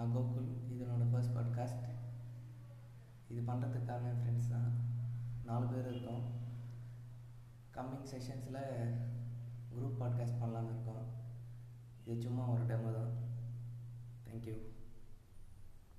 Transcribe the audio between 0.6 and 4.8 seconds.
இதனோட என்னோடய first podcast இது பண்ணுறதுக்காக என் ஃப்ரெண்ட்ஸ் தான்.